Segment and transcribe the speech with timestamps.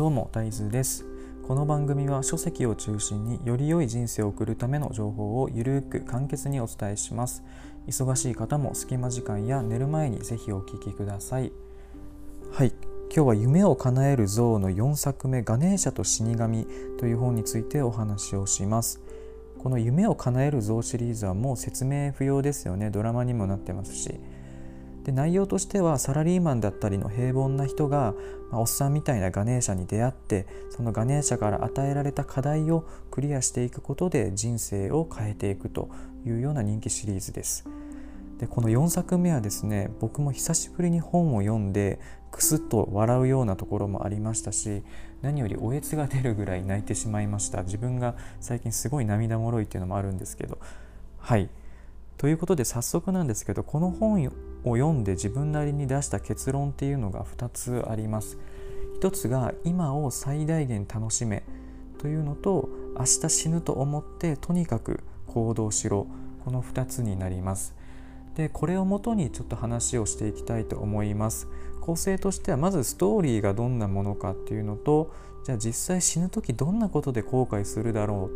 [0.00, 1.04] どうも大豆です。
[1.46, 7.42] この番組は書籍を中心により良い人生を送るための情報をゆるく簡潔にお伝えします。
[7.86, 11.52] 忙しい方も隙間時間や寝る前にぜひお聞きください。
[12.50, 12.72] はい。
[13.14, 16.66] 今日は夢を叶える像の4作目ガネーシャと死神
[16.98, 19.02] という本についてお話をします。
[19.58, 22.88] この夢を叶える像シリーズはもう説明不要ですよね。
[22.88, 24.14] ドラマにもなってますし。
[25.04, 28.14] で内容としてはサラリーマンだったりの平凡な人が、
[28.50, 35.88] まあ、おっさんみたいなガネーシャに出会ってそのガネーシャから与えられた課題をクリアしていくことで人生を変えていくと
[36.26, 37.66] いうような人気シリーズです。
[38.38, 44.82] でこの4作目はですね僕も久しぶりに本を読んでクスッと笑うようなところもありましたし
[45.20, 47.62] 何よりおえつが出るぐらい泣いてしまいました。
[47.62, 50.58] 自分が最近すごい涙もろいっていうのもあるんですけど。
[51.18, 51.50] はい。
[52.20, 54.26] ということで早速なんですけどこの本
[54.64, 58.36] を読んで自分なりに出した結論っていうのが2つあります。
[59.00, 61.44] 1つが今を最大限楽しめ
[61.96, 62.68] というのと
[62.98, 66.08] 明日死ぬと思ってとにかく行動しろ
[66.44, 67.74] この2つになります。
[68.40, 71.46] でこれをもとにちょっと話をしていきたいと思います。
[71.82, 75.12] 構成としてはまずストーリーがどんなものかっていうのと
[75.44, 78.34] じゃあ実際死ぬ時どんなことで後悔するだろう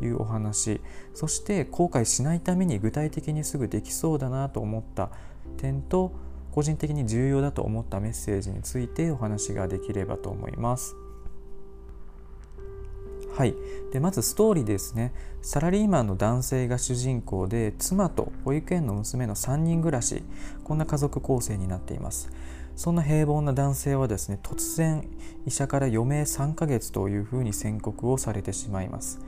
[0.00, 0.80] というお話
[1.14, 5.10] そして後悔しないために具体的にすぐできそうだなと思った
[5.56, 6.12] 点と
[6.50, 10.94] 個人的に重要だと思ったメッセージについてお話ができればと思います。
[13.34, 13.54] はい、
[13.92, 15.12] でまずストーリーですね。
[15.40, 20.22] サラリーマンの男性が主人公で妻と保育園の娘の3人暮らし。
[20.64, 22.30] こんな家族構成になっています。
[22.76, 25.06] そんな平凡な男性はですね突然
[25.46, 29.20] 医者から余命3ヶ月というふうに宣告をされてしまいます。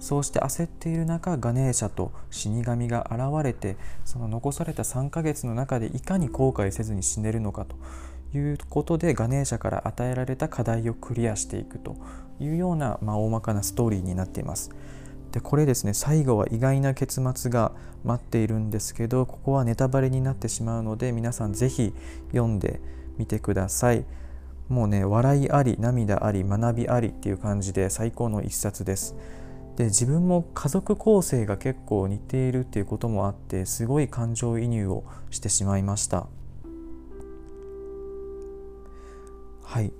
[0.00, 7.76] そうして焦っている中ガネーシャと死神が現れてその残された3ヶ月の中でいかに後悔せずに死ねるのかと。
[8.34, 11.96] いうことでガネーシャから与えられた課題をクリアしていくと
[12.40, 14.70] いうような、まあ、大まかなストーリーになっています。
[15.32, 17.72] でこれですね最後は意外な結末が
[18.04, 21.92] 待っているんですけどここはネタバレになってしまうので皆さん是非
[22.30, 22.80] 読んで
[23.18, 24.04] みてください。
[24.68, 29.14] もうね笑いあり涙あり学びありっていう感じで最高の一冊です。
[29.76, 36.28] で自分も家族構成が結構似ているっていうこともあってすごい感情移入をしてしまいました
[39.66, 39.92] はい。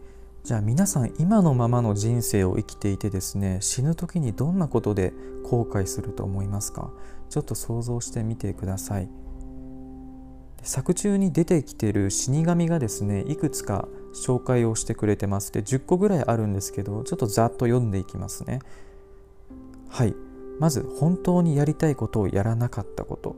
[0.44, 5.12] じゃあ皆さん今のままの人生を生きていてですね死ぬ時にどんなことで
[5.43, 6.93] 後悔すると思いますか？
[7.28, 9.09] ちょっと想像してみてください。
[10.62, 15.50] 作中に出てきてる死神がですねいくつか紹介をしてくれてます。
[15.50, 18.60] で10個ぐらいあるんですけどちょっとざっと読んでいきますね。
[19.88, 20.15] はい。
[20.60, 23.34] まず本当にやりたいことをやらなかったこと。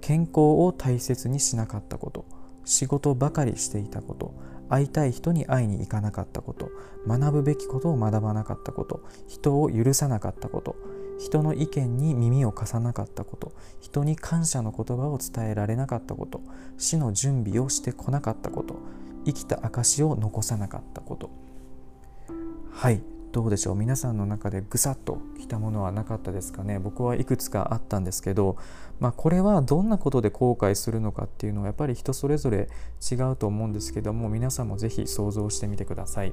[0.00, 2.24] 健康を大切にしなかったこと。
[2.64, 4.34] 仕事ばかりしていたこと。
[4.68, 6.70] 会いたい人に会いに行かなかったこと
[7.06, 10.76] 学ぶべきことを学ばなかったこと人を許さなかったこと
[11.18, 16.40] 人の意見に耳を貸さなかったこと人に感謝の言葉を伝えられなかったこと
[16.76, 18.76] 死の準備をしてこなかったこと
[19.24, 21.30] 生きた証を残さなかったこと。
[22.70, 23.02] はい。
[23.30, 23.74] どうでしょう？
[23.76, 26.78] 皆さんの中でぐさっときたものはなかったですかね？
[26.78, 28.56] 僕はいくつかあったんですけど、
[29.00, 32.68] まあ、これはどんなことで後悔するのかっていうのはやっぱり人それぞれ
[33.10, 36.32] 違うと思うんですけども皆さんも是非想像してみてください。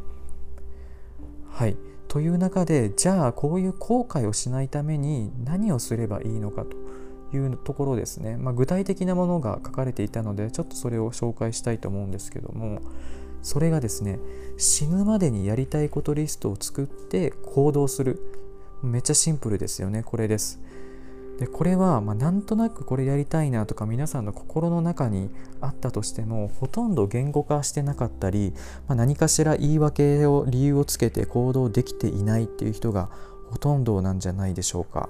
[1.49, 1.77] はい。
[2.07, 12.79] という中でじゃあこういう後悔をしないために何をすればいいのかというところですね、まあ、具体的なものが書かれていたのでちょっとそれを紹介したいと思うんですけども
[13.45, 14.19] それがですね
[14.57, 18.19] 死ぬまでにやりたいことリストを作って行動する
[18.81, 20.59] めっちゃシンプルですよねこれです
[21.37, 25.29] でこれはまあなんとなくこれやりたいなとか皆さんの心の中に
[25.61, 28.51] あったとしてもほとんど言語化してなかったり、
[28.87, 33.11] まあ、何かしら言い訳を理由をつけて行動できていないっていう人が
[33.51, 35.07] ほとんどなんじゃないでしょうか。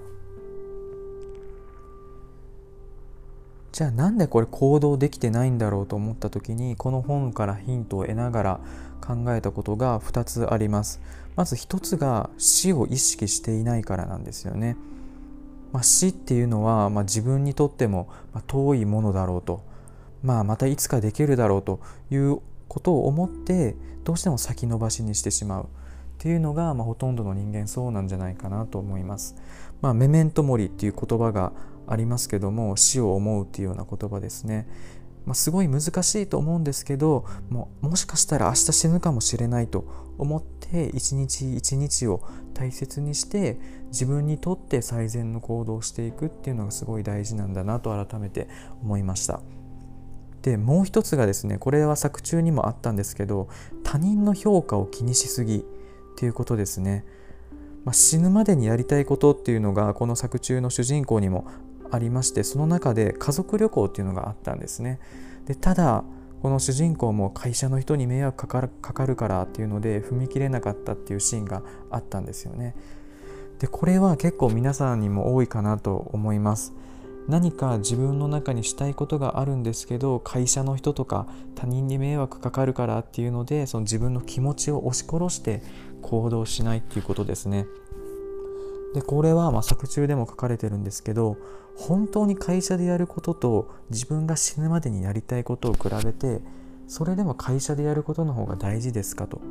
[3.76, 8.60] じゃあなんでこれ行動できてないんだろうと思った時にこの本からヒントを得ながら
[9.06, 11.02] 考えたことが2つあります。
[11.36, 14.78] まず1つが死を意識していないからなんですよね、
[15.74, 18.08] まあ、死っていうのは、まあ、自分にとっても
[18.48, 19.62] 遠いものだろうと、
[20.24, 22.40] まあ、またいつかできるだろうという
[22.70, 23.76] ことを思って
[24.06, 25.64] どうしても先延ばしにしてしまう。
[25.66, 25.68] っ
[26.18, 29.36] ていうのが、まあ、ほとんどの人間そうなんじゃないかなと思います。
[29.82, 31.52] まあ、メメントモリっていう言葉が
[31.88, 34.68] ありますけども死を思うっていうような言葉ですね。
[35.26, 39.86] まあ、すごい難しいと思うんですけどももしかしたら明日死ぬかもしれないと
[40.20, 42.22] 思って一日一日を
[42.54, 48.48] 大切にして自分にとって最善の行動をしていくっていうのがすごい大事なんだなと改めて
[48.82, 49.42] 思いました。
[50.44, 53.50] でもう一つがですねこれは作中にもあったんですけど
[53.84, 55.64] 他人の評価を気にしすぎっ
[56.18, 57.04] ていうことですね。
[57.84, 61.46] まあ、死ぬまでにやりたいことっていうのがこの作中の主人公にも
[61.92, 65.00] ありましてその中で家族旅行っていうのがあったんですね。
[65.46, 66.04] でただ
[66.42, 72.76] この主人公も会社の人に迷惑かかるからっていうので踏み切れなかったっていうシーンがあったんですよね。
[73.60, 76.74] でこれは結構皆さんにも多いかなと思います。
[77.28, 85.64] 何か自分の中にしたいことがあるんですけど会社の人とか他人に迷惑かかるからっていうのでその自分の気持ちを押し殺して
[86.04, 87.66] 行動しないっていうことですね。
[88.96, 91.36] でこれはま作中でも書かれてるんですけど
[91.76, 96.40] 本当に会社でやることと自分が死ぬまでにやりたいことを比べて
[96.88, 99.42] それでも会社でやることの方が大事ですかと、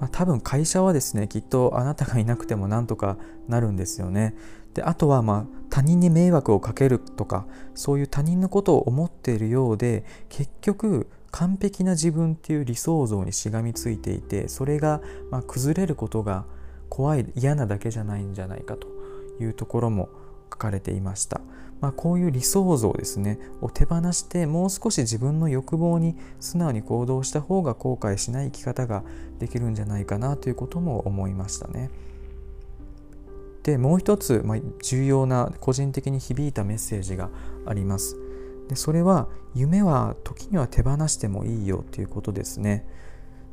[0.00, 3.16] まあ、多分会社はですねきっとあなたがいなくてもなんとか
[3.48, 4.36] なるんですよね。
[4.74, 16.44] であとはまあ他人に迷惑をかけるとかそういう他人のことを思っているようで結局完璧な自分っていう理想像にしがみついていてそれがま崩れることが
[16.94, 18.86] 怖い嫌なだけじゃないんじゃないかと
[19.40, 20.08] いうところも
[20.52, 21.40] 書かれていました、
[21.80, 29.02] まあ、こういう理想像ですねを手放してもう少し自分の欲望に素直に行動した方が後悔しない生き方が
[29.40, 31.90] できるんじゃないかなということも思いましたね。
[33.64, 37.28] でもう一つ、まあ、重要な個人的に響いたメッセージが
[37.66, 38.16] あります。
[38.68, 42.86] でそれは夢は時には手放してもいいよということですね。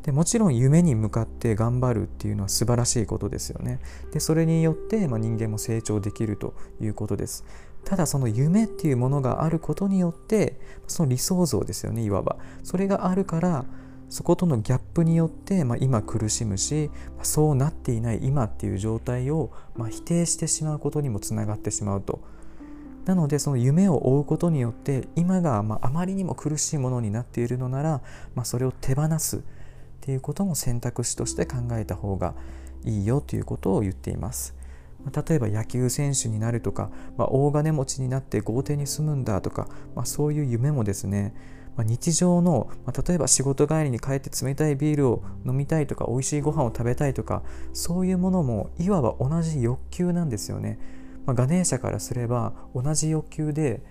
[0.04, 3.80] でもちろん夢に向かって頑張るっていうのは素晴らしいことですよね。
[4.12, 7.46] でそれによって、まあ、人間も成長できるということです。
[7.86, 12.38] ただその夢っていうものがあることによってその理想像ですよねいわば。
[12.64, 13.66] それがあるから
[14.10, 16.92] そことのギャップによって、まあ、今苦しむし、
[17.24, 22.20] そうなっていない今っていう状態を、まあ、否定してしまうことにもつながってしまうと。
[23.06, 28.02] なのでその夢を追うことによって今がまあまりにも苦しいものになっているのなら、
[28.36, 29.42] まあ、それを手放す
[30.02, 32.34] っていうことも選択肢として考えた方が
[32.84, 34.56] いいよということを言っています。
[35.28, 41.34] 例えば野球選手になるとか、まあ、大金持ちになって豪邸に住むんだとか、まあ、そういう夢もですね、
[41.76, 47.44] まあ、日常の、ま例えば仕事帰りに帰って冷たいビールを飲みたいとか美味しいご飯を食べたいとか
[47.74, 50.80] そういうものもいわば同じ欲求なんですよね。
[51.26, 53.82] まガネーシャからすれば同じ欲求で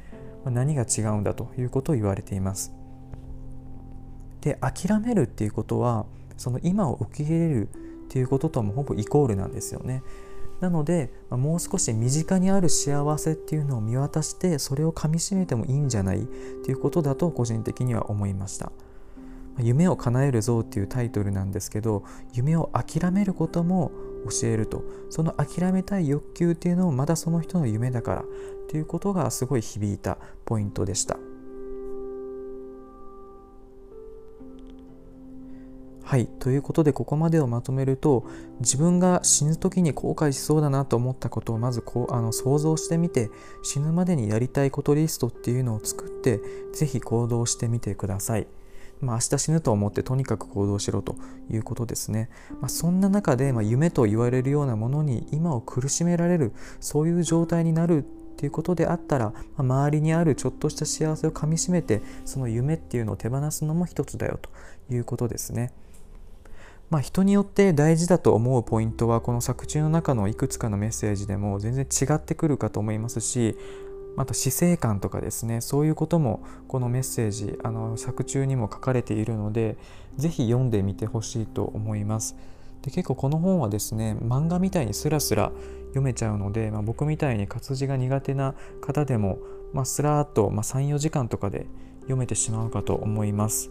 [0.44, 2.79] 何が違うんだということを言われています。
[4.40, 6.06] で諦めるっていうことは
[6.36, 7.72] その今を受け入れるっ
[8.08, 10.02] ていうこととはもうほぼイコールなんですよね。
[10.60, 16.24] なのでもう少し身近にある幸せっていうのを見渡してそれをかみしめてもいいんじゃないっ
[16.64, 18.72] ていうことだと個人的には思いました。
[19.58, 23.90] 夢を叶える像っていうタイトルなんですけど夢を諦めることも
[24.40, 28.24] 教えるとその諦めたい欲求っていうのもまだその人の夢だからっ
[28.68, 31.18] ていうことがすごい響いたポイントでした。
[36.10, 38.24] はいということでここまでをまとめると
[38.58, 43.30] 自分が死ぬ時に後悔しそうだなと思ったことをまずこうあの想像してみて
[43.62, 46.40] 死ぬまでにやりたいことリストっていうのを作って
[46.72, 48.48] 是非行動してみてください。
[49.00, 51.14] まあ、明日死ぬと思ってとにかく行動しろと
[51.48, 52.28] いうことですね。
[52.60, 58.02] まあ、そんな中で、ま、夢と言われるようなものに今を苦しめられるそういう状態になるっ
[58.36, 64.50] ていうことであったら、まあ、周りにあるちょっとした幸せをかみしめてその夢っていうのを手放すのも一つだよと
[64.92, 65.72] いうことですね。
[66.90, 73.56] まあ、人によって大事だと思うポイントはこの作中の中のいくつかのメッセージでも全然違ってくるかと思いますし
[74.16, 79.76] また死生観とかですねそういうこともこのメッセージあの作中にも書かれているので
[80.16, 82.36] 是非読んでみてほしいと思います。
[82.82, 85.52] で結構この本はですね漫画みたいにスラスラ
[85.88, 89.38] 読めちゃうので、まあ、僕みたいに活字が苦手な方でも、
[89.72, 91.66] まあ、スラーっと、まあ、34時間とかで
[92.02, 93.70] 読めてしまうかと思います。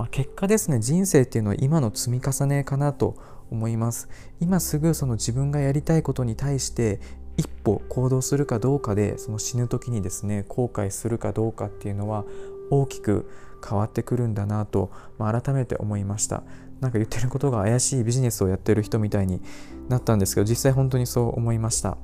[0.00, 3.16] まあ、結果ですね人生っていうのは今の積み重ねかなと
[3.50, 4.08] 思います。
[4.40, 7.00] 今すぐその自分がやりたいことに対して
[7.36, 12.24] 一歩行動するかどうかでその死ぬ時にですね後悔するかどうかっていうのは
[12.70, 13.30] 大きく
[13.62, 16.44] 変わってくるんだなと、まあ、改めて思いました。
[16.80, 19.42] なんか言ってることが怪しいビジネスをやってる人みたいに
[19.90, 21.98] なったんですけど実際本当にそう思いました。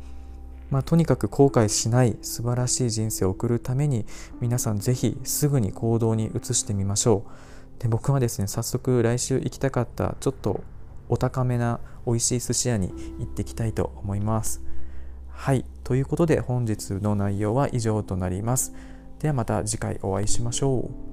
[0.69, 4.05] まあ、とにかく後悔しない素晴らしい人生を送るために
[4.43, 7.56] 皆さん是非すぐに行動に移してみましょう。
[7.79, 10.63] で僕はですね早速来週行きたかったちょっと
[11.09, 14.63] お高めな美味しい寿司屋に行ってきたいと思います。
[15.29, 18.75] はいということで本日の内容は以上となります。
[19.19, 21.06] ではまた次回お会いしましょう。